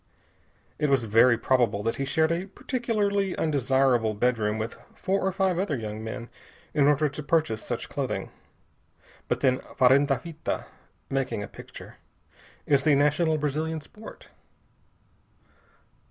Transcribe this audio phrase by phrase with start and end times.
[0.79, 5.59] It was very probable that he shared a particularly undesirable bedroom with four or five
[5.59, 6.27] other young men
[6.73, 8.31] in order to purchase such clothing,
[9.27, 10.65] but then, farenda fita
[11.07, 11.97] making a picture
[12.65, 14.29] is the national Brazilian sport.